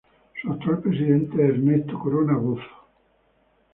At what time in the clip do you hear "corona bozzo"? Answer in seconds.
1.99-2.63